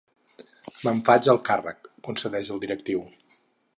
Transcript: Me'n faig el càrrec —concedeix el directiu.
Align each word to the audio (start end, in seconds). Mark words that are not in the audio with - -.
Me'n 0.87 1.01
faig 1.09 1.29
el 1.33 1.39
càrrec 1.49 1.91
—concedeix 1.91 2.51
el 2.57 2.63
directiu. 2.65 3.05